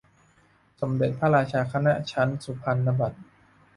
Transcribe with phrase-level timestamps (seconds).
[0.81, 3.19] สมเด็จพระราชาคณะ ชั้นสุพรรณบัตร